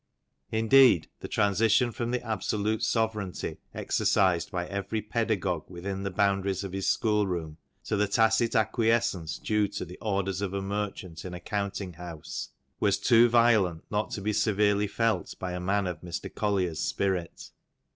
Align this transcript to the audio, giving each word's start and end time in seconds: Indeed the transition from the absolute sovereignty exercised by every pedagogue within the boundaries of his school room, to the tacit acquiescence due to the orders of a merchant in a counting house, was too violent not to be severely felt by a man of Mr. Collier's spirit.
Indeed 0.49 1.09
the 1.19 1.27
transition 1.27 1.91
from 1.91 2.09
the 2.09 2.23
absolute 2.25 2.81
sovereignty 2.81 3.59
exercised 3.75 4.49
by 4.49 4.65
every 4.65 4.99
pedagogue 4.99 5.69
within 5.69 6.01
the 6.01 6.09
boundaries 6.09 6.63
of 6.63 6.71
his 6.71 6.87
school 6.87 7.27
room, 7.27 7.57
to 7.83 7.95
the 7.95 8.07
tacit 8.07 8.55
acquiescence 8.55 9.37
due 9.37 9.67
to 9.67 9.85
the 9.85 9.99
orders 10.01 10.41
of 10.41 10.55
a 10.55 10.61
merchant 10.63 11.23
in 11.23 11.35
a 11.35 11.39
counting 11.39 11.93
house, 11.93 12.49
was 12.79 12.97
too 12.97 13.29
violent 13.29 13.83
not 13.91 14.09
to 14.13 14.21
be 14.21 14.33
severely 14.33 14.87
felt 14.87 15.35
by 15.37 15.51
a 15.51 15.59
man 15.59 15.85
of 15.85 16.01
Mr. 16.01 16.33
Collier's 16.33 16.79
spirit. 16.79 17.51